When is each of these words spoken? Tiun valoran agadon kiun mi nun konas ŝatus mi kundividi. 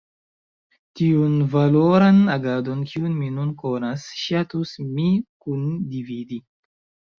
Tiun 0.99 1.35
valoran 1.55 2.21
agadon 2.37 2.81
kiun 2.93 3.13
mi 3.19 3.29
nun 3.37 3.53
konas 3.61 4.09
ŝatus 4.23 4.75
mi 4.97 5.07
kundividi. 5.47 6.45